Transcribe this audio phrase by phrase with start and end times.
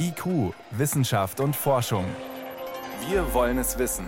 [0.00, 2.04] IQ, Wissenschaft und Forschung.
[3.08, 4.06] Wir wollen es wissen.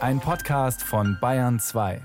[0.00, 2.00] Ein Podcast von Bayern 2.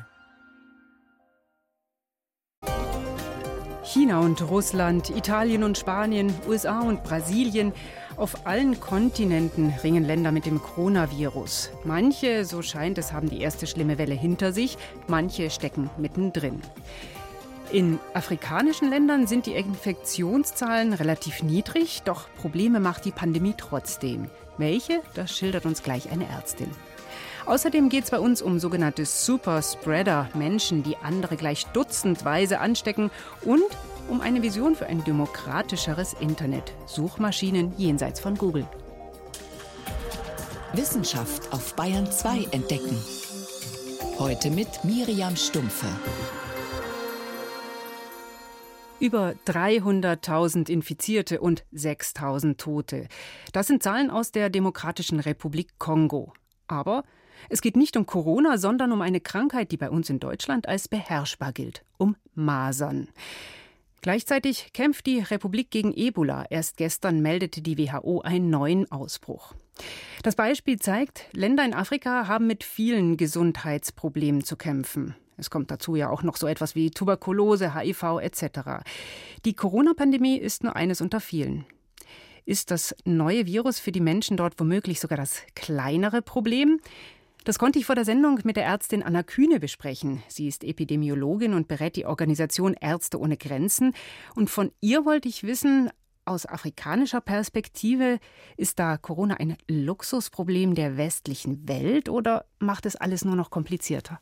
[3.84, 7.74] China und Russland, Italien und Spanien, USA und Brasilien.
[8.18, 11.70] Auf allen Kontinenten ringen Länder mit dem Coronavirus.
[11.84, 14.78] Manche, so scheint es, haben die erste schlimme Welle hinter sich,
[15.08, 16.62] manche stecken mittendrin.
[17.72, 24.30] In afrikanischen Ländern sind die Infektionszahlen relativ niedrig, doch Probleme macht die Pandemie trotzdem.
[24.58, 25.02] Welche?
[25.16, 26.70] Das schildert uns gleich eine Ärztin.
[27.46, 33.64] Außerdem geht es bei uns um sogenannte Superspreader, Menschen, die andere gleich dutzendweise anstecken und
[34.08, 36.74] um eine Vision für ein demokratischeres Internet.
[36.86, 38.66] Suchmaschinen jenseits von Google.
[40.74, 42.98] Wissenschaft auf Bayern 2 entdecken.
[44.20, 45.88] Heute mit Miriam Stumpfe.
[49.04, 53.10] Über 300.000 Infizierte und 6.000 Tote.
[53.52, 56.32] Das sind Zahlen aus der Demokratischen Republik Kongo.
[56.68, 57.04] Aber
[57.50, 60.88] es geht nicht um Corona, sondern um eine Krankheit, die bei uns in Deutschland als
[60.88, 63.10] beherrschbar gilt, um Masern.
[64.02, 66.46] Gleichzeitig kämpft die Republik gegen Ebola.
[66.50, 69.54] Erst gestern meldete die WHO einen neuen Ausbruch.
[70.24, 75.18] Das Beispiel zeigt, Länder in Afrika haben mit vielen Gesundheitsproblemen zu kämpfen.
[75.38, 78.84] Es kommt dazu ja auch noch so etwas wie Tuberkulose, HIV etc.
[79.46, 81.66] Die Corona-Pandemie ist nur eines unter vielen.
[82.46, 86.80] Ist das neue Virus für die Menschen dort womöglich sogar das kleinere Problem?
[87.46, 90.24] Das konnte ich vor der Sendung mit der Ärztin Anna Kühne besprechen.
[90.28, 93.94] Sie ist Epidemiologin und berät die Organisation Ärzte ohne Grenzen.
[94.36, 95.90] Und von ihr wollte ich wissen,
[96.26, 98.20] aus afrikanischer Perspektive,
[98.56, 104.22] ist da Corona ein Luxusproblem der westlichen Welt oder macht es alles nur noch komplizierter?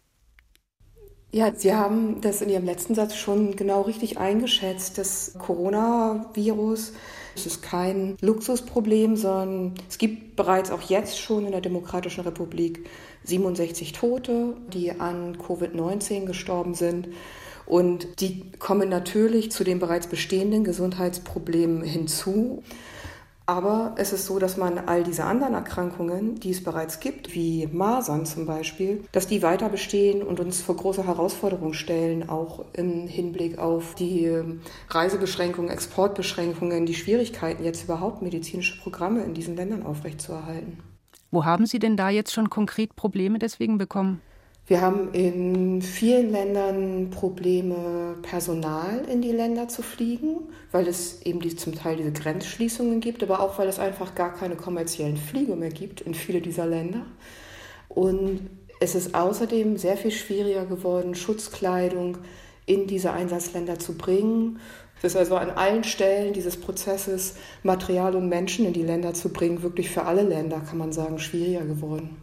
[1.32, 4.98] Ja, Sie haben das in Ihrem letzten Satz schon genau richtig eingeschätzt.
[4.98, 6.94] Das Coronavirus
[7.36, 12.86] es ist kein Luxusproblem, sondern es gibt bereits auch jetzt schon in der Demokratischen Republik
[13.24, 17.08] 67 Tote, die an Covid-19 gestorben sind.
[17.66, 22.64] Und die kommen natürlich zu den bereits bestehenden Gesundheitsproblemen hinzu.
[23.51, 27.67] Aber es ist so, dass man all diese anderen Erkrankungen, die es bereits gibt, wie
[27.67, 33.09] Masern zum Beispiel, dass die weiter bestehen und uns vor große Herausforderungen stellen, auch im
[33.09, 34.31] Hinblick auf die
[34.88, 40.78] Reisebeschränkungen, Exportbeschränkungen, die Schwierigkeiten, jetzt überhaupt medizinische Programme in diesen Ländern aufrechtzuerhalten.
[41.29, 44.22] Wo haben Sie denn da jetzt schon konkret Probleme deswegen bekommen?
[44.72, 51.42] Wir haben in vielen Ländern Probleme, Personal in die Länder zu fliegen, weil es eben
[51.42, 55.58] die, zum Teil diese Grenzschließungen gibt, aber auch weil es einfach gar keine kommerziellen Flüge
[55.58, 57.02] mehr gibt in viele dieser Länder.
[57.90, 58.50] Und
[58.80, 62.20] es ist außerdem sehr viel schwieriger geworden, Schutzkleidung
[62.66, 64.62] in diese Einsatzländer zu bringen.
[65.00, 69.34] Es ist also an allen Stellen dieses Prozesses, Material und Menschen in die Länder zu
[69.34, 72.21] bringen, wirklich für alle Länder, kann man sagen, schwieriger geworden.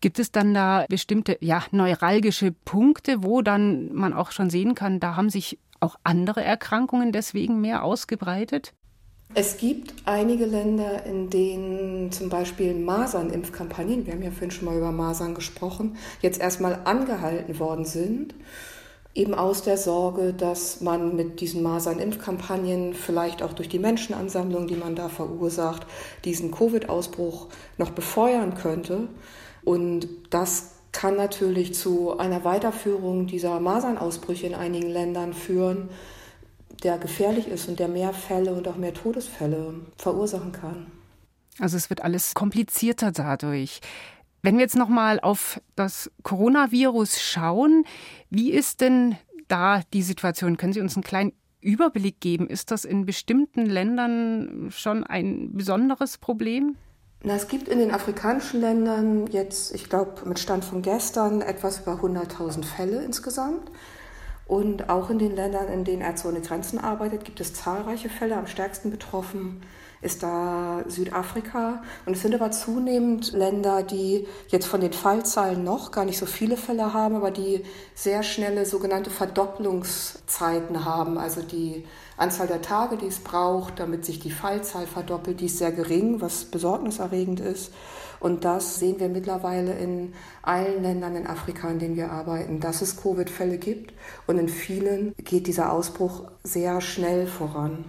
[0.00, 5.00] Gibt es dann da bestimmte ja, neuralgische Punkte, wo dann man auch schon sehen kann,
[5.00, 8.74] da haben sich auch andere Erkrankungen deswegen mehr ausgebreitet?
[9.34, 14.76] Es gibt einige Länder, in denen zum Beispiel Masernimpfkampagnen, wir haben ja vorhin schon mal
[14.76, 18.34] über Masern gesprochen, jetzt erstmal angehalten worden sind.
[19.14, 24.76] Eben aus der Sorge, dass man mit diesen Masernimpfkampagnen vielleicht auch durch die Menschenansammlung, die
[24.76, 25.86] man da verursacht,
[26.24, 29.08] diesen Covid-Ausbruch noch befeuern könnte.
[29.64, 35.90] Und das kann natürlich zu einer Weiterführung dieser Masernausbrüche in einigen Ländern führen,
[36.82, 40.86] der gefährlich ist und der mehr Fälle und auch mehr Todesfälle verursachen kann.
[41.58, 43.80] Also es wird alles komplizierter dadurch.
[44.42, 47.84] Wenn wir jetzt noch mal auf das Coronavirus schauen,
[48.30, 49.16] wie ist denn
[49.48, 50.56] da die Situation?
[50.56, 52.46] Können Sie uns einen kleinen Überblick geben?
[52.48, 56.76] Ist das in bestimmten Ländern schon ein besonderes Problem?
[57.22, 61.80] Na, es gibt in den afrikanischen Ländern jetzt, ich glaube, mit Stand von gestern etwas
[61.80, 63.70] über 100.000 Fälle insgesamt.
[64.46, 68.36] Und auch in den Ländern, in denen Ärzte ohne Grenzen arbeitet, gibt es zahlreiche Fälle.
[68.36, 69.62] Am stärksten betroffen
[70.00, 71.82] ist da Südafrika.
[72.06, 76.24] Und es sind aber zunehmend Länder, die jetzt von den Fallzahlen noch gar nicht so
[76.24, 81.18] viele Fälle haben, aber die sehr schnelle sogenannte Verdopplungszeiten haben.
[81.18, 81.84] Also die
[82.18, 86.20] Anzahl der Tage, die es braucht, damit sich die Fallzahl verdoppelt, die ist sehr gering,
[86.20, 87.72] was besorgniserregend ist.
[88.20, 90.12] Und das sehen wir mittlerweile in
[90.42, 93.94] allen Ländern in Afrika, in denen wir arbeiten, dass es Covid-Fälle gibt.
[94.26, 97.84] Und in vielen geht dieser Ausbruch sehr schnell voran.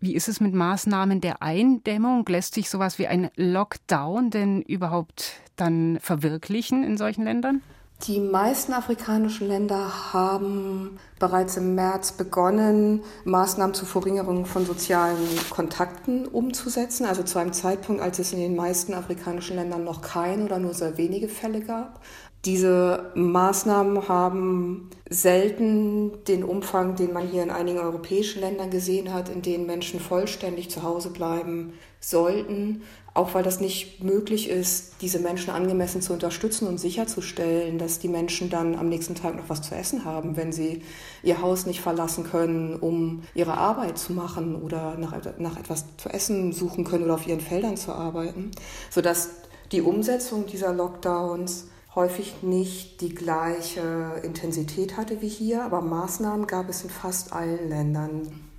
[0.00, 2.26] Wie ist es mit Maßnahmen der Eindämmung?
[2.28, 7.62] Lässt sich sowas wie ein Lockdown denn überhaupt dann verwirklichen in solchen Ländern?
[8.02, 16.26] Die meisten afrikanischen Länder haben bereits im März begonnen, Maßnahmen zur Verringerung von sozialen Kontakten
[16.26, 17.06] umzusetzen.
[17.06, 20.74] Also zu einem Zeitpunkt, als es in den meisten afrikanischen Ländern noch keine oder nur
[20.74, 22.00] sehr wenige Fälle gab.
[22.44, 29.30] Diese Maßnahmen haben selten den Umfang, den man hier in einigen europäischen Ländern gesehen hat,
[29.30, 32.82] in denen Menschen vollständig zu Hause bleiben sollten,
[33.14, 38.08] auch weil das nicht möglich ist, diese Menschen angemessen zu unterstützen und sicherzustellen, dass die
[38.08, 40.82] Menschen dann am nächsten Tag noch was zu essen haben, wenn sie
[41.22, 46.08] ihr Haus nicht verlassen können, um ihre Arbeit zu machen oder nach, nach etwas zu
[46.08, 48.50] essen suchen können oder auf ihren Feldern zu arbeiten,
[48.90, 49.30] sodass
[49.70, 56.68] die Umsetzung dieser Lockdowns häufig nicht die gleiche Intensität hatte wie hier, aber Maßnahmen gab
[56.68, 58.53] es in fast allen Ländern.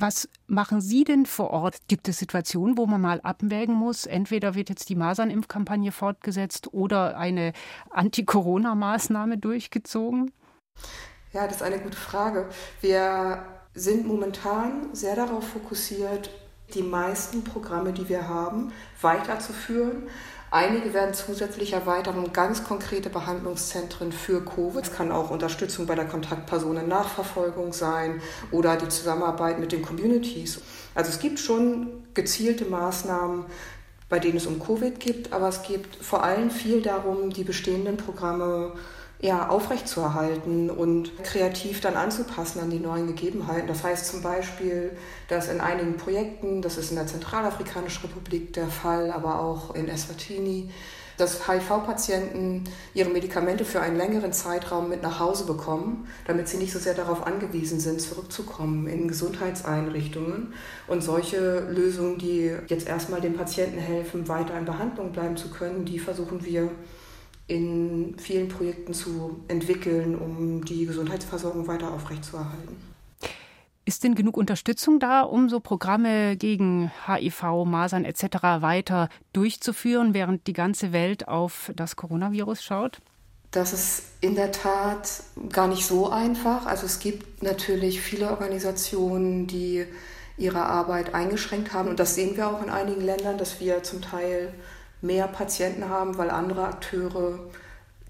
[0.00, 1.76] Was machen Sie denn vor Ort?
[1.86, 4.06] Gibt es Situationen, wo man mal abwägen muss?
[4.06, 7.52] Entweder wird jetzt die Masernimpfkampagne fortgesetzt oder eine
[7.90, 10.32] Anti-Corona-Maßnahme durchgezogen?
[11.34, 12.48] Ja, das ist eine gute Frage.
[12.80, 13.44] Wir
[13.74, 16.30] sind momentan sehr darauf fokussiert,
[16.74, 20.08] die meisten Programme, die wir haben, weiterzuführen
[20.52, 24.84] Einige werden zusätzlich erweitert um ganz konkrete Behandlungszentren für Covid.
[24.84, 28.20] Es kann auch Unterstützung bei der Kontaktpersonennachverfolgung sein
[28.50, 30.60] oder die Zusammenarbeit mit den Communities.
[30.96, 33.44] Also es gibt schon gezielte Maßnahmen,
[34.08, 37.96] bei denen es um Covid geht, aber es geht vor allem viel darum, die bestehenden
[37.96, 38.72] Programme
[39.22, 43.68] ja, aufrechtzuerhalten und kreativ dann anzupassen an die neuen Gegebenheiten.
[43.68, 44.92] Das heißt zum Beispiel,
[45.28, 49.88] dass in einigen Projekten, das ist in der Zentralafrikanischen Republik der Fall, aber auch in
[49.88, 50.70] Eswatini,
[51.18, 52.64] dass HIV-Patienten
[52.94, 56.94] ihre Medikamente für einen längeren Zeitraum mit nach Hause bekommen, damit sie nicht so sehr
[56.94, 60.54] darauf angewiesen sind, zurückzukommen in Gesundheitseinrichtungen.
[60.86, 65.84] Und solche Lösungen, die jetzt erstmal den Patienten helfen, weiter in Behandlung bleiben zu können,
[65.84, 66.70] die versuchen wir
[67.50, 72.76] in vielen Projekten zu entwickeln, um die Gesundheitsversorgung weiter aufrechtzuerhalten.
[73.84, 78.22] Ist denn genug Unterstützung da, um so Programme gegen HIV, Masern etc.
[78.60, 83.00] weiter durchzuführen, während die ganze Welt auf das Coronavirus schaut?
[83.50, 86.66] Das ist in der Tat gar nicht so einfach.
[86.66, 89.86] Also es gibt natürlich viele Organisationen, die
[90.38, 91.88] ihre Arbeit eingeschränkt haben.
[91.88, 94.54] Und das sehen wir auch in einigen Ländern, dass wir zum Teil
[95.00, 97.38] mehr Patienten haben, weil andere Akteure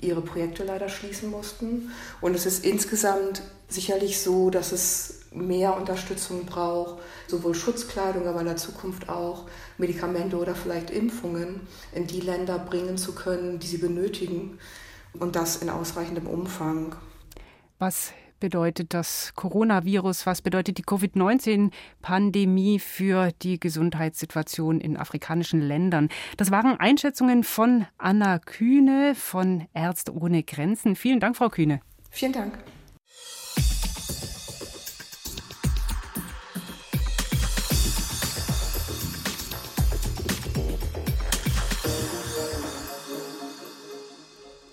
[0.01, 1.91] ihre Projekte leider schließen mussten.
[2.21, 8.47] Und es ist insgesamt sicherlich so, dass es mehr Unterstützung braucht, sowohl Schutzkleidung, aber in
[8.47, 9.47] der Zukunft auch
[9.79, 11.61] Medikamente oder vielleicht Impfungen
[11.95, 14.59] in die Länder bringen zu können, die sie benötigen
[15.19, 16.97] und das in ausreichendem Umfang.
[17.79, 20.27] Was bedeutet das Coronavirus?
[20.27, 26.09] Was bedeutet die Covid-19-Pandemie für die Gesundheitssituation in afrikanischen Ländern?
[26.37, 30.97] Das waren Einschätzungen von Anna Kühne von Ärzte ohne Grenzen.
[30.97, 31.81] Vielen Dank, Frau Kühne.
[32.11, 32.59] Vielen Dank.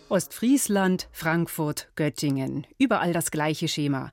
[0.09, 2.65] Ostfriesland, Frankfurt, Göttingen.
[2.77, 4.11] Überall das gleiche Schema.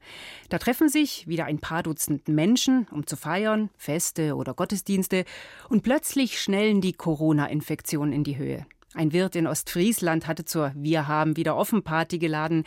[0.48, 5.24] Da treffen sich wieder ein paar Dutzend Menschen, um zu feiern, Feste oder Gottesdienste,
[5.68, 8.66] und plötzlich schnellen die Corona-Infektionen in die Höhe.
[8.94, 12.64] Ein Wirt in Ostfriesland hatte zur Wir haben wieder offen Party geladen.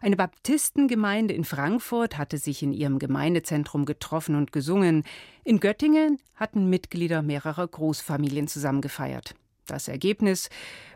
[0.00, 5.04] Eine Baptistengemeinde in Frankfurt hatte sich in ihrem Gemeindezentrum getroffen und gesungen.
[5.44, 9.34] In Göttingen hatten Mitglieder mehrerer Großfamilien zusammen gefeiert.
[9.66, 10.48] Das Ergebnis: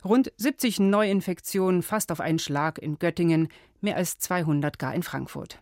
[0.05, 3.49] rund 70 Neuinfektionen fast auf einen Schlag in Göttingen,
[3.81, 5.61] mehr als 200 gar in Frankfurt.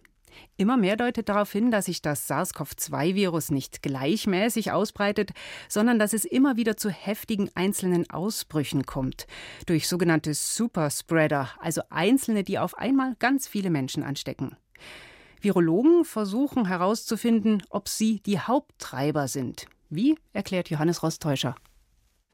[0.56, 5.32] Immer mehr deutet darauf hin, dass sich das SARS-CoV-2-Virus nicht gleichmäßig ausbreitet,
[5.68, 9.26] sondern dass es immer wieder zu heftigen einzelnen Ausbrüchen kommt.
[9.66, 14.56] Durch sogenannte Superspreader, also Einzelne, die auf einmal ganz viele Menschen anstecken.
[15.40, 19.66] Virologen versuchen herauszufinden, ob sie die Haupttreiber sind.
[19.90, 21.56] Wie, erklärt Johannes Rostäuscher.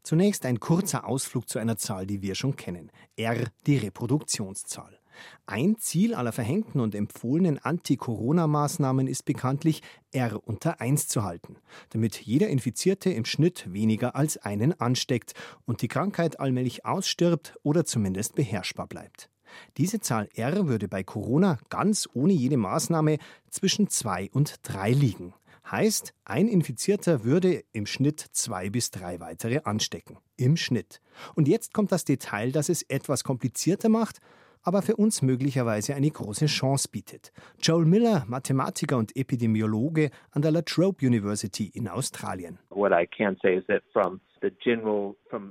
[0.08, 2.90] Zunächst ein kurzer Ausflug zu einer Zahl, die wir schon kennen.
[3.16, 4.98] R, die Reproduktionszahl.
[5.44, 11.56] Ein Ziel aller verhängten und empfohlenen Anti-Corona-Maßnahmen ist bekanntlich, R unter 1 zu halten,
[11.90, 15.34] damit jeder Infizierte im Schnitt weniger als einen ansteckt
[15.66, 19.28] und die Krankheit allmählich ausstirbt oder zumindest beherrschbar bleibt.
[19.76, 23.18] Diese Zahl R würde bei Corona ganz ohne jede Maßnahme
[23.50, 25.34] zwischen 2 und 3 liegen.
[25.70, 30.16] Heißt, ein Infizierter würde im Schnitt zwei bis drei weitere anstecken.
[30.36, 31.02] Im Schnitt.
[31.34, 34.18] Und jetzt kommt das Detail, das es etwas komplizierter macht,
[34.62, 37.32] aber für uns möglicherweise eine große Chance bietet.
[37.60, 42.58] Joel Miller, Mathematiker und Epidemiologe an der La Trobe University in Australien.
[42.70, 44.20] What I can say is that from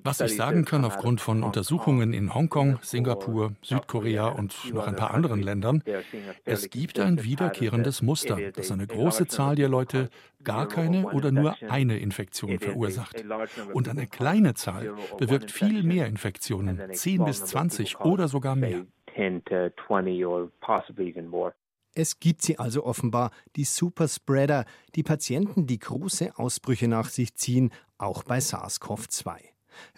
[0.03, 5.13] Was ich sagen kann aufgrund von Untersuchungen in Hongkong, Singapur, Südkorea und noch ein paar
[5.13, 5.83] anderen Ländern,
[6.45, 10.09] es gibt ein wiederkehrendes Muster, dass eine große Zahl der Leute
[10.43, 13.23] gar keine oder nur eine Infektion verursacht.
[13.73, 18.85] Und eine kleine Zahl bewirkt viel mehr Infektionen, 10 bis 20 oder sogar mehr.
[21.97, 27.71] Es gibt sie also offenbar, die Superspreader, die Patienten, die große Ausbrüche nach sich ziehen,
[27.97, 29.37] auch bei SARS-CoV-2.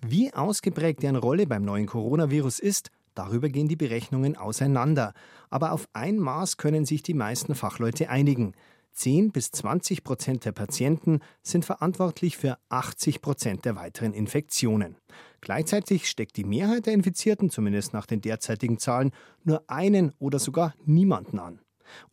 [0.03, 5.13] Wie ausgeprägt deren Rolle beim neuen Coronavirus ist, darüber gehen die Berechnungen auseinander.
[5.49, 8.53] Aber auf ein Maß können sich die meisten Fachleute einigen.
[8.93, 14.95] 10 bis 20 Prozent der Patienten sind verantwortlich für 80 Prozent der weiteren Infektionen.
[15.41, 19.11] Gleichzeitig steckt die Mehrheit der Infizierten, zumindest nach den derzeitigen Zahlen,
[19.43, 21.59] nur einen oder sogar niemanden an.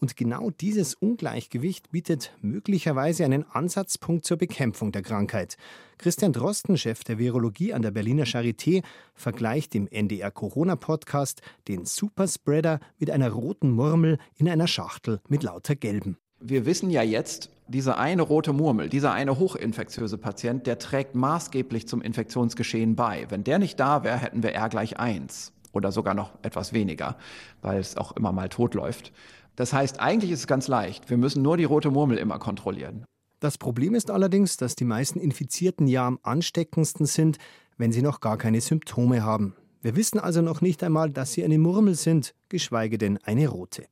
[0.00, 5.56] Und genau dieses Ungleichgewicht bietet möglicherweise einen Ansatzpunkt zur Bekämpfung der Krankheit.
[5.98, 8.82] Christian Drosten, Chef der Virologie an der Berliner Charité,
[9.14, 15.42] vergleicht im NDR Corona Podcast den Superspreader mit einer roten Murmel in einer Schachtel mit
[15.42, 16.18] lauter gelben.
[16.38, 21.88] Wir wissen ja jetzt, diese eine rote Murmel, dieser eine hochinfektiöse Patient, der trägt maßgeblich
[21.88, 23.26] zum Infektionsgeschehen bei.
[23.30, 27.16] Wenn der nicht da wäre, hätten wir R gleich 1 oder sogar noch etwas weniger,
[27.62, 29.12] weil es auch immer mal tot läuft.
[29.56, 31.08] Das heißt, eigentlich ist es ganz leicht.
[31.10, 33.04] Wir müssen nur die rote Murmel immer kontrollieren.
[33.40, 37.38] Das Problem ist allerdings, dass die meisten Infizierten ja am ansteckendsten sind,
[37.76, 39.54] wenn sie noch gar keine Symptome haben.
[39.82, 43.86] Wir wissen also noch nicht einmal, dass sie eine Murmel sind, geschweige denn eine rote.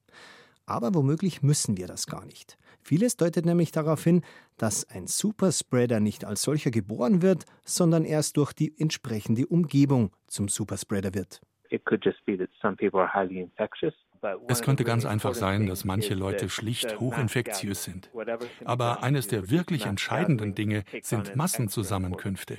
[0.67, 2.57] Aber womöglich müssen wir das gar nicht.
[2.81, 4.23] Vieles deutet nämlich darauf hin,
[4.57, 10.49] dass ein Superspreader nicht als solcher geboren wird, sondern erst durch die entsprechende Umgebung zum
[10.49, 11.41] Superspreader wird.
[11.71, 13.95] It could just be that some people are highly infectious
[14.49, 18.11] es könnte ganz einfach sein, dass manche Leute schlicht hochinfektiös sind.
[18.65, 22.59] Aber eines der wirklich entscheidenden Dinge sind Massenzusammenkünfte.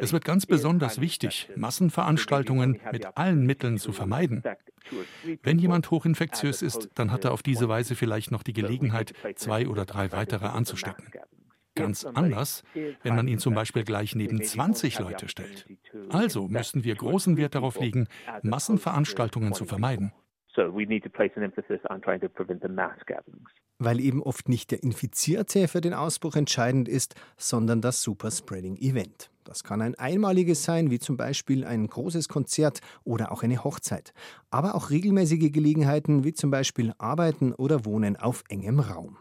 [0.00, 4.42] Es wird ganz besonders wichtig, Massenveranstaltungen mit allen Mitteln zu vermeiden.
[5.42, 9.68] Wenn jemand hochinfektiös ist, dann hat er auf diese Weise vielleicht noch die Gelegenheit, zwei
[9.68, 11.10] oder drei weitere anzustecken.
[11.74, 12.62] Ganz anders,
[13.02, 15.66] wenn man ihn zum Beispiel gleich neben 20 Leute stellt.
[16.08, 18.06] Also müssen wir großen Wert darauf legen,
[18.42, 20.12] Massenveranstaltungen zu vermeiden.
[20.54, 23.50] So we need to place an emphasis on trying to prevent the mass gatherings.
[23.78, 29.30] Weil eben oft nicht der Infizierte für den Ausbruch entscheidend ist, sondern das Superspreading-Event.
[29.42, 34.14] Das kann ein einmaliges sein, wie zum Beispiel ein großes Konzert oder auch eine Hochzeit.
[34.50, 39.18] Aber auch regelmäßige Gelegenheiten, wie zum Beispiel Arbeiten oder Wohnen auf engem Raum.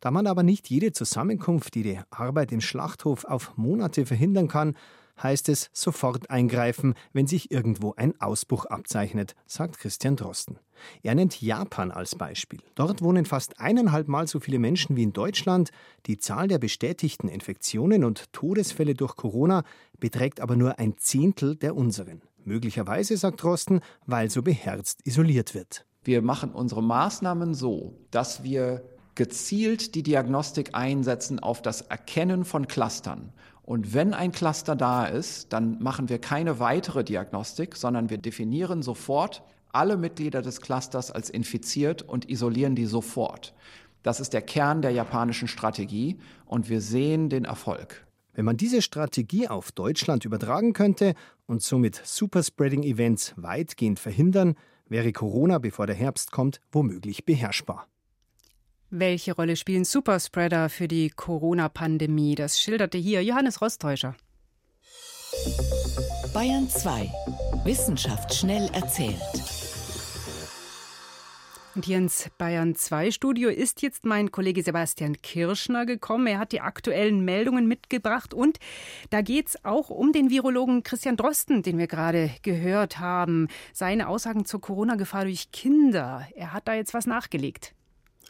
[0.00, 4.74] Da man aber nicht jede Zusammenkunft, die Arbeit im Schlachthof auf Monate verhindern kann,
[5.22, 10.58] heißt es sofort eingreifen, wenn sich irgendwo ein Ausbruch abzeichnet, sagt Christian Drosten.
[11.02, 12.60] Er nennt Japan als Beispiel.
[12.74, 15.70] Dort wohnen fast eineinhalb Mal so viele Menschen wie in Deutschland.
[16.06, 19.64] Die Zahl der bestätigten Infektionen und Todesfälle durch Corona
[20.00, 22.22] beträgt aber nur ein Zehntel der unseren.
[22.44, 25.86] Möglicherweise, sagt Drosten, weil so beherzt isoliert wird.
[26.04, 28.82] Wir machen unsere Maßnahmen so, dass wir
[29.14, 33.32] gezielt die Diagnostik einsetzen auf das Erkennen von Clustern.
[33.62, 38.82] Und wenn ein Cluster da ist, dann machen wir keine weitere Diagnostik, sondern wir definieren
[38.82, 39.42] sofort
[39.72, 43.54] alle Mitglieder des Clusters als infiziert und isolieren die sofort.
[44.02, 48.04] Das ist der Kern der japanischen Strategie und wir sehen den Erfolg.
[48.34, 51.14] Wenn man diese Strategie auf Deutschland übertragen könnte
[51.46, 54.54] und somit Superspreading-Events weitgehend verhindern,
[54.88, 57.86] wäre Corona, bevor der Herbst kommt, womöglich beherrschbar.
[58.94, 62.34] Welche Rolle spielen Superspreader für die Corona-Pandemie?
[62.34, 64.14] Das schilderte hier Johannes Rostäuscher.
[66.34, 67.10] Bayern 2.
[67.64, 69.16] Wissenschaft schnell erzählt.
[71.74, 76.26] Und hier ins Bayern 2 Studio ist jetzt mein Kollege Sebastian Kirschner gekommen.
[76.26, 78.58] Er hat die aktuellen Meldungen mitgebracht und
[79.08, 83.48] da geht es auch um den Virologen Christian Drosten, den wir gerade gehört haben.
[83.72, 86.28] Seine Aussagen zur Corona-Gefahr durch Kinder.
[86.34, 87.74] Er hat da jetzt was nachgelegt.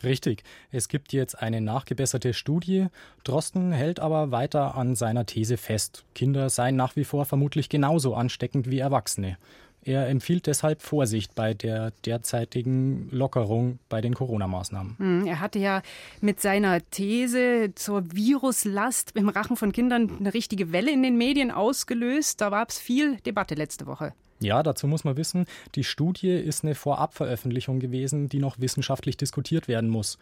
[0.03, 0.43] Richtig.
[0.71, 2.87] Es gibt jetzt eine nachgebesserte Studie.
[3.25, 6.05] Drosten hält aber weiter an seiner These fest.
[6.15, 9.37] Kinder seien nach wie vor vermutlich genauso ansteckend wie Erwachsene.
[9.85, 14.97] Er empfiehlt deshalb Vorsicht bei der derzeitigen Lockerung bei den Corona-Maßnahmen.
[14.99, 15.83] Hm, er hatte ja
[16.21, 21.51] mit seiner These zur Viruslast im Rachen von Kindern eine richtige Welle in den Medien
[21.51, 22.41] ausgelöst.
[22.41, 24.15] Da gab es viel Debatte letzte Woche.
[24.43, 29.69] Ja, dazu muss man wissen, die Studie ist eine Vorabveröffentlichung gewesen, die noch wissenschaftlich diskutiert
[29.69, 30.19] werden muss.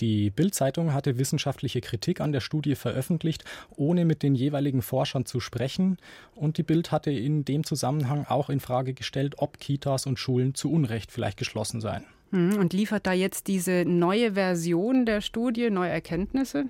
[0.00, 3.44] Die Bild-Zeitung hatte wissenschaftliche Kritik an der Studie veröffentlicht,
[3.76, 5.98] ohne mit den jeweiligen Forschern zu sprechen.
[6.34, 10.54] Und die Bild hatte in dem Zusammenhang auch in Frage gestellt, ob Kitas und Schulen
[10.54, 12.04] zu Unrecht vielleicht geschlossen seien.
[12.30, 16.66] Hm, und liefert da jetzt diese neue Version der Studie neue Erkenntnisse?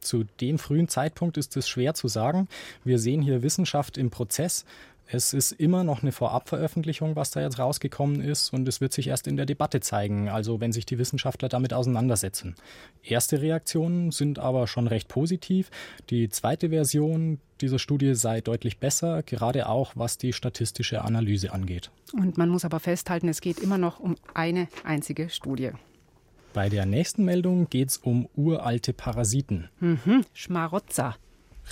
[0.00, 2.48] Zu dem frühen Zeitpunkt ist es schwer zu sagen.
[2.82, 4.64] Wir sehen hier Wissenschaft im Prozess.
[5.06, 9.08] Es ist immer noch eine Vorabveröffentlichung, was da jetzt rausgekommen ist, und es wird sich
[9.08, 12.54] erst in der Debatte zeigen, also wenn sich die Wissenschaftler damit auseinandersetzen.
[13.02, 15.70] Erste Reaktionen sind aber schon recht positiv.
[16.08, 21.90] Die zweite Version dieser Studie sei deutlich besser, gerade auch was die statistische Analyse angeht.
[22.12, 25.72] Und man muss aber festhalten, es geht immer noch um eine einzige Studie.
[26.52, 29.70] Bei der nächsten Meldung geht es um uralte Parasiten.
[29.80, 31.16] Mhm, Schmarotzer.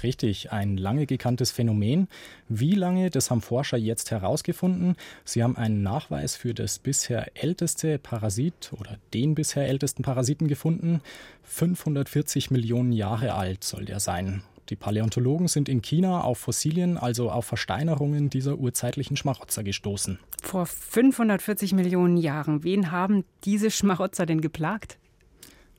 [0.03, 2.09] Richtig, ein lange gekanntes Phänomen.
[2.49, 4.97] Wie lange, das haben Forscher jetzt herausgefunden.
[5.25, 11.01] Sie haben einen Nachweis für das bisher älteste Parasit oder den bisher ältesten Parasiten gefunden.
[11.43, 14.43] 540 Millionen Jahre alt soll der sein.
[14.71, 20.21] Die Paläontologen sind in China auf Fossilien, also auf Versteinerungen dieser urzeitlichen Schmarotzer gestoßen.
[20.41, 22.63] Vor 540 Millionen Jahren.
[22.63, 24.97] Wen haben diese Schmarotzer denn geplagt?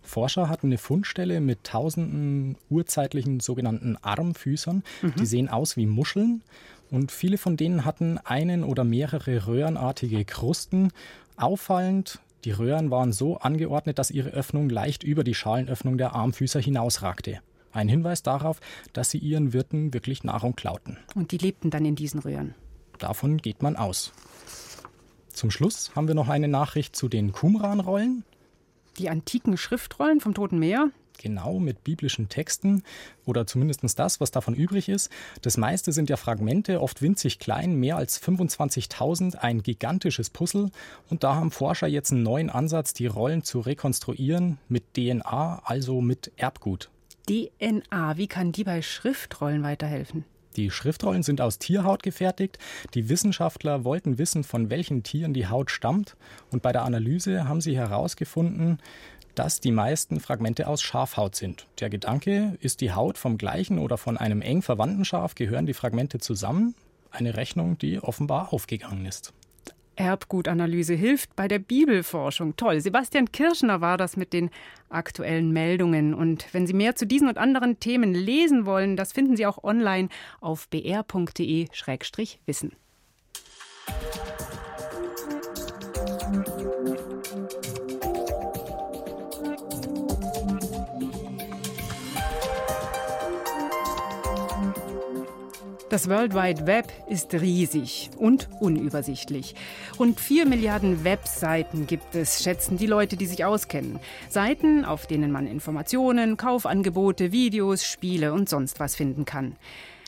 [0.02, 4.84] Forscher hatten eine Fundstelle mit tausenden urzeitlichen sogenannten Armfüßern.
[5.02, 5.16] Mhm.
[5.18, 6.42] Die sehen aus wie Muscheln
[6.90, 10.92] und viele von denen hatten einen oder mehrere röhrenartige Krusten.
[11.38, 16.60] Auffallend, die Röhren waren so angeordnet, dass ihre Öffnung leicht über die Schalenöffnung der Armfüßer
[16.60, 17.40] hinausragte.
[17.72, 18.60] Ein Hinweis darauf,
[18.92, 20.98] dass sie ihren Wirten wirklich Nahrung klauten.
[21.16, 22.56] Und die lebten dann in diesen Röhren.
[23.00, 24.12] Davon geht man aus.
[25.30, 28.26] Zum Schluss haben wir noch eine Nachricht zu den Qumran-Rollen.
[28.98, 30.92] Die antiken Schriftrollen vom Toten Meer?
[31.22, 32.82] Genau, mit biblischen Texten
[33.26, 35.12] oder zumindest das, was davon übrig ist.
[35.44, 40.72] Das meiste sind ja Fragmente, oft winzig klein, mehr als 25.000, ein gigantisches Puzzle.
[41.10, 46.02] Und da haben Forscher jetzt einen neuen Ansatz, die Rollen zu rekonstruieren mit DNA, also
[46.02, 46.90] mit Erbgut.
[47.30, 50.26] DNA, wie kann die bei Schriftrollen weiterhelfen?
[50.56, 52.58] Die Schriftrollen sind aus Tierhaut gefertigt.
[52.94, 56.16] Die Wissenschaftler wollten wissen, von welchen Tieren die Haut stammt.
[56.52, 58.80] Und bei der Analyse haben sie herausgefunden,
[59.36, 61.68] dass die meisten Fragmente aus Schafhaut sind.
[61.80, 65.74] Der Gedanke, ist die Haut vom gleichen oder von einem eng verwandten Schaf, gehören die
[65.74, 66.76] Fragmente zusammen?
[67.12, 69.34] Eine Rechnung, die offenbar aufgegangen ist.
[69.96, 72.56] Erbgutanalyse hilft bei der Bibelforschung.
[72.56, 72.82] Toll.
[72.82, 74.50] Sebastian Kirschner war das mit den
[74.90, 76.14] aktuellen Meldungen.
[76.14, 79.64] Und wenn Sie mehr zu diesen und anderen Themen lesen wollen, das finden Sie auch
[79.64, 82.72] online auf br.de-wissen.
[95.92, 99.56] Das World Wide Web ist riesig und unübersichtlich.
[100.00, 104.00] Rund 4 Milliarden Webseiten gibt es, schätzen die Leute, die sich auskennen.
[104.30, 109.58] Seiten, auf denen man Informationen, Kaufangebote, Videos, Spiele und sonst was finden kann.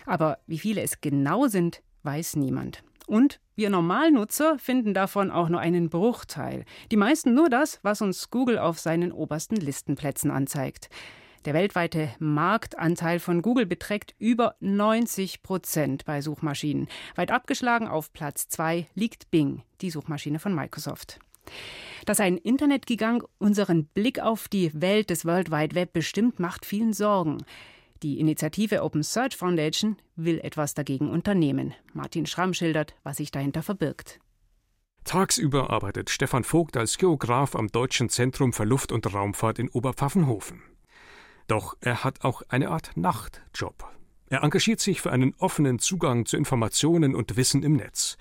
[0.05, 2.81] Aber wie viele es genau sind, weiß niemand.
[3.05, 6.63] Und wir Normalnutzer finden davon auch nur einen Bruchteil.
[6.91, 10.87] Die meisten nur das, was uns Google auf seinen obersten Listenplätzen anzeigt.
[11.45, 16.87] Der weltweite Marktanteil von Google beträgt über 90 Prozent bei Suchmaschinen.
[17.15, 21.19] Weit abgeschlagen auf Platz 2 liegt Bing, die Suchmaschine von Microsoft.
[22.05, 26.93] Dass ein Internetgigant unseren Blick auf die Welt des World Wide Web bestimmt, macht vielen
[26.93, 27.39] Sorgen.
[28.03, 31.73] Die Initiative Open Search Foundation will etwas dagegen unternehmen.
[31.93, 34.19] Martin Schramm schildert, was sich dahinter verbirgt.
[35.03, 40.61] Tagsüber arbeitet Stefan Vogt als Geograf am Deutschen Zentrum für Luft- und Raumfahrt in Oberpfaffenhofen.
[41.47, 43.85] Doch er hat auch eine Art Nachtjob.
[44.29, 48.17] Er engagiert sich für einen offenen Zugang zu Informationen und Wissen im Netz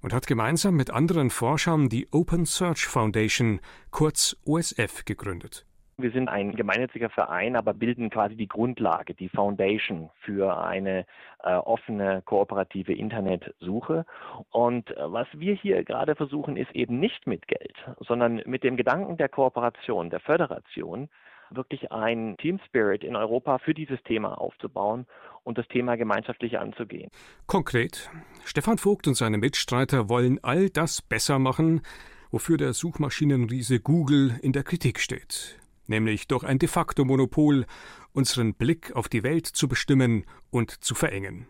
[0.00, 5.66] und hat gemeinsam mit anderen Forschern die Open Search Foundation, kurz OSF, gegründet.
[5.96, 11.06] Wir sind ein gemeinnütziger Verein, aber bilden quasi die Grundlage, die Foundation für eine
[11.42, 14.04] äh, offene, kooperative Internetsuche.
[14.50, 18.76] Und äh, was wir hier gerade versuchen, ist eben nicht mit Geld, sondern mit dem
[18.76, 21.08] Gedanken der Kooperation, der Föderation,
[21.50, 25.06] wirklich ein Team Spirit in Europa für dieses Thema aufzubauen
[25.42, 27.10] und das Thema gemeinschaftlich anzugehen.
[27.46, 28.10] Konkret,
[28.44, 31.82] Stefan Vogt und seine Mitstreiter wollen all das besser machen,
[32.30, 37.66] wofür der Suchmaschinenriese Google in der Kritik steht, nämlich durch ein de facto Monopol
[38.12, 41.46] unseren Blick auf die Welt zu bestimmen und zu verengen.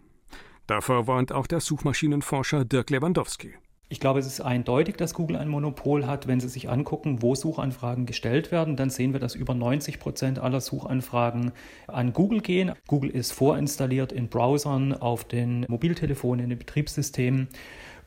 [0.66, 3.54] Davor warnt auch der Suchmaschinenforscher Dirk Lewandowski.
[3.90, 6.26] Ich glaube, es ist eindeutig, dass Google ein Monopol hat.
[6.26, 10.38] Wenn Sie sich angucken, wo Suchanfragen gestellt werden, dann sehen wir, dass über 90 Prozent
[10.38, 11.52] aller Suchanfragen
[11.86, 12.72] an Google gehen.
[12.86, 17.48] Google ist vorinstalliert in Browsern, auf den Mobiltelefonen, in den Betriebssystemen.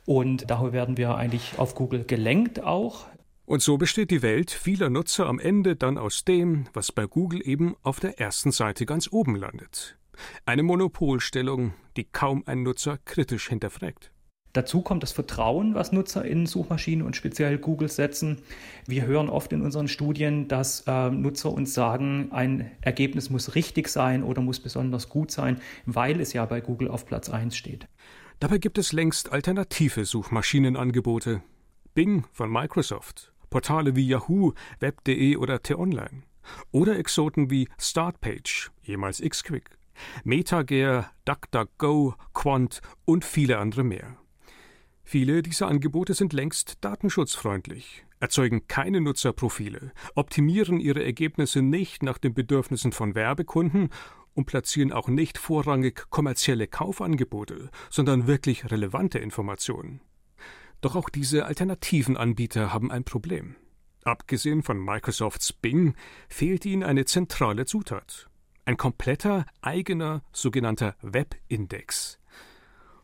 [0.05, 3.05] Und daher werden wir eigentlich auf Google gelenkt auch.
[3.45, 7.47] Und so besteht die Welt vieler Nutzer am Ende dann aus dem, was bei Google
[7.47, 9.97] eben auf der ersten Seite ganz oben landet.
[10.45, 14.11] Eine Monopolstellung, die kaum ein Nutzer kritisch hinterfragt.
[14.53, 18.39] Dazu kommt das Vertrauen, was Nutzer in Suchmaschinen und speziell Google setzen.
[18.87, 23.87] Wir hören oft in unseren Studien, dass äh, Nutzer uns sagen, ein Ergebnis muss richtig
[23.89, 27.87] sein oder muss besonders gut sein, weil es ja bei Google auf Platz 1 steht.
[28.39, 31.41] Dabei gibt es längst alternative Suchmaschinenangebote.
[31.93, 36.23] Bing von Microsoft, Portale wie Yahoo, Web.de oder T-Online.
[36.71, 39.71] Oder Exoten wie Startpage, jemals Xquick,
[40.23, 44.17] MetaGear, DuckDuckGo, Quant und viele andere mehr.
[45.09, 52.33] Viele dieser Angebote sind längst datenschutzfreundlich, erzeugen keine Nutzerprofile, optimieren ihre Ergebnisse nicht nach den
[52.33, 53.87] Bedürfnissen von Werbekunden
[54.33, 60.01] und platzieren auch nicht vorrangig kommerzielle Kaufangebote, sondern wirklich relevante Informationen.
[60.81, 63.55] Doch auch diese alternativen Anbieter haben ein Problem.
[64.03, 65.95] Abgesehen von Microsofts Bing
[66.27, 68.29] fehlt ihnen eine zentrale Zutat.
[68.65, 72.19] Ein kompletter, eigener, sogenannter Webindex.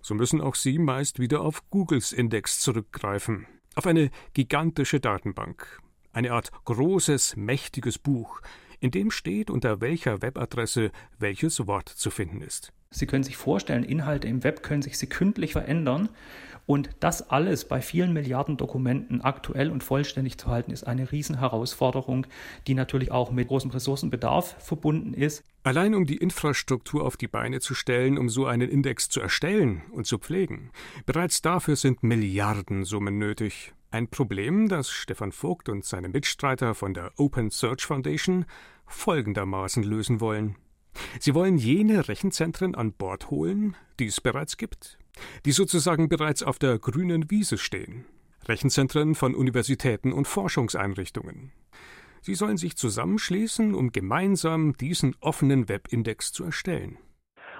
[0.05, 5.79] So müssen auch Sie meist wieder auf Googles Index zurückgreifen, auf eine gigantische Datenbank,
[6.11, 8.41] eine Art großes, mächtiges Buch,
[8.81, 12.73] in dem steht, unter welcher Webadresse welches Wort zu finden ist.
[12.91, 16.09] Sie können sich vorstellen, Inhalte im Web können sich sekündlich verändern
[16.65, 22.25] und das alles bei vielen Milliarden Dokumenten aktuell und vollständig zu halten, ist eine Riesenherausforderung,
[22.67, 25.43] die natürlich auch mit großem Ressourcenbedarf verbunden ist.
[25.63, 29.81] Allein um die Infrastruktur auf die Beine zu stellen, um so einen Index zu erstellen
[29.91, 30.71] und zu pflegen,
[31.05, 33.73] bereits dafür sind Milliardensummen nötig.
[33.91, 38.45] Ein Problem, das Stefan Vogt und seine Mitstreiter von der Open Search Foundation
[38.87, 40.55] folgendermaßen lösen wollen.
[41.19, 44.97] Sie wollen jene Rechenzentren an Bord holen, die es bereits gibt,
[45.45, 48.05] die sozusagen bereits auf der grünen Wiese stehen.
[48.47, 51.51] Rechenzentren von Universitäten und Forschungseinrichtungen.
[52.21, 56.97] Sie sollen sich zusammenschließen, um gemeinsam diesen offenen Webindex zu erstellen.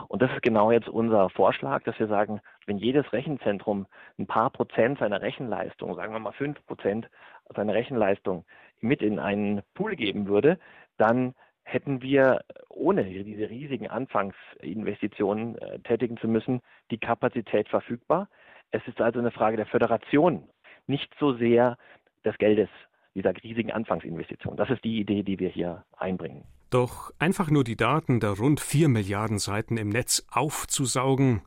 [0.07, 3.87] Und das ist genau jetzt unser Vorschlag, dass wir sagen, wenn jedes Rechenzentrum
[4.17, 7.09] ein paar Prozent seiner Rechenleistung, sagen wir mal fünf Prozent
[7.55, 8.45] seiner Rechenleistung
[8.79, 10.59] mit in einen Pool geben würde,
[10.97, 18.29] dann hätten wir, ohne diese riesigen Anfangsinvestitionen äh, tätigen zu müssen, die Kapazität verfügbar.
[18.71, 20.47] Es ist also eine Frage der Föderation,
[20.87, 21.77] nicht so sehr
[22.25, 22.69] des Geldes,
[23.15, 24.57] dieser riesigen Anfangsinvestition.
[24.57, 26.43] Das ist die Idee, die wir hier einbringen.
[26.69, 31.43] Doch einfach nur die Daten der rund vier Milliarden Seiten im Netz aufzusaugen,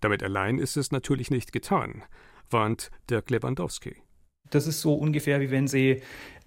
[0.00, 2.02] damit allein ist es natürlich nicht getan,
[2.50, 3.96] warnt Dirk Lewandowski.
[4.50, 6.02] Das ist so ungefähr wie wenn Sie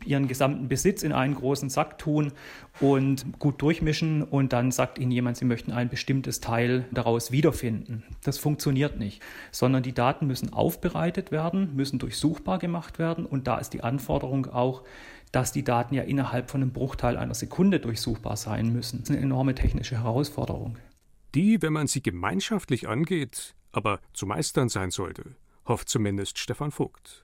[0.06, 2.32] Ihren gesamten Besitz in einen großen Sack tun
[2.80, 8.04] und gut durchmischen und dann sagt Ihnen jemand, Sie möchten ein bestimmtes Teil daraus wiederfinden.
[8.24, 13.58] Das funktioniert nicht, sondern die Daten müssen aufbereitet werden, müssen durchsuchbar gemacht werden und da
[13.58, 14.84] ist die Anforderung auch,
[15.32, 19.00] dass die Daten ja innerhalb von einem Bruchteil einer Sekunde durchsuchbar sein müssen.
[19.00, 20.78] Das ist eine enorme technische Herausforderung.
[21.36, 25.36] Die, wenn man sie gemeinschaftlich angeht, aber zu meistern sein sollte,
[25.66, 27.24] hofft zumindest Stefan Vogt.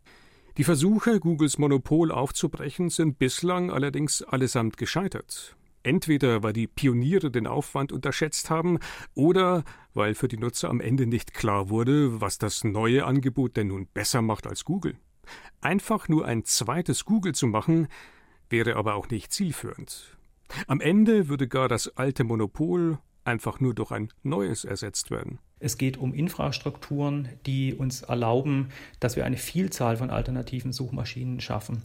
[0.58, 5.58] Die Versuche, Googles Monopol aufzubrechen, sind bislang allerdings allesamt gescheitert.
[5.84, 8.80] Entweder weil die Pioniere den Aufwand unterschätzt haben
[9.16, 13.68] oder weil für die Nutzer am Ende nicht klar wurde, was das neue Angebot denn
[13.68, 14.96] nun besser macht als Google.
[15.60, 17.90] Einfach nur ein zweites Google zu machen,
[18.50, 20.18] wäre aber auch nicht zielführend.
[20.68, 25.40] Am Ende würde gar das alte Monopol einfach nur durch ein neues ersetzt werden.
[25.60, 31.82] Es geht um Infrastrukturen, die uns erlauben, dass wir eine Vielzahl von alternativen Suchmaschinen schaffen.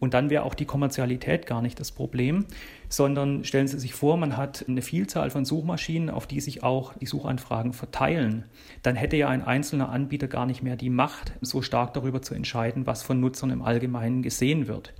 [0.00, 2.44] Und dann wäre auch die Kommerzialität gar nicht das Problem,
[2.88, 6.92] sondern stellen Sie sich vor, man hat eine Vielzahl von Suchmaschinen, auf die sich auch
[6.98, 8.44] die Suchanfragen verteilen.
[8.82, 12.34] Dann hätte ja ein einzelner Anbieter gar nicht mehr die Macht, so stark darüber zu
[12.34, 14.92] entscheiden, was von Nutzern im Allgemeinen gesehen wird.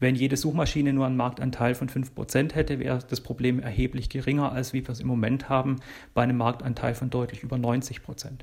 [0.00, 4.72] Wenn jede Suchmaschine nur einen Marktanteil von 5% hätte, wäre das Problem erheblich geringer, als
[4.72, 5.76] wie wir es im Moment haben,
[6.14, 8.40] bei einem Marktanteil von deutlich über 90%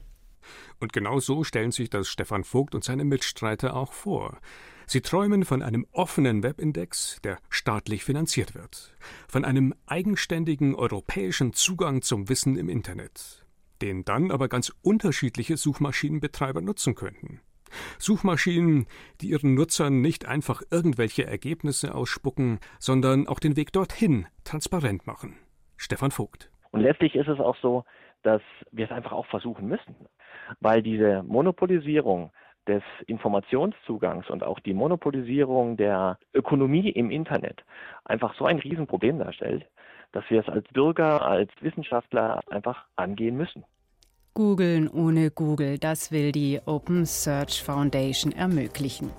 [0.79, 4.37] Und genau so stellen sich das Stefan Vogt und seine Mitstreiter auch vor.
[4.85, 8.95] Sie träumen von einem offenen Webindex, der staatlich finanziert wird,
[9.27, 13.43] von einem eigenständigen europäischen Zugang zum Wissen im Internet,
[13.81, 17.41] den dann aber ganz unterschiedliche Suchmaschinenbetreiber nutzen könnten.
[17.99, 18.87] Suchmaschinen,
[19.21, 25.37] die ihren Nutzern nicht einfach irgendwelche Ergebnisse ausspucken, sondern auch den Weg dorthin transparent machen.
[25.77, 26.49] Stefan Vogt.
[26.71, 27.83] Und letztlich ist es auch so,
[28.23, 29.95] dass wir es einfach auch versuchen müssen,
[30.59, 32.31] weil diese Monopolisierung
[32.67, 37.63] des Informationszugangs und auch die Monopolisierung der Ökonomie im Internet
[38.03, 39.65] einfach so ein Riesenproblem darstellt,
[40.11, 43.63] dass wir es als Bürger, als Wissenschaftler einfach angehen müssen.
[44.37, 49.09] Googeln ohne Google, das will die Open Search Foundation ermöglichen.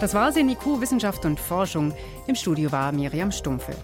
[0.00, 1.92] Das war's in IQ Wissenschaft und Forschung.
[2.26, 3.74] Im Studio war Miriam Stumpfe.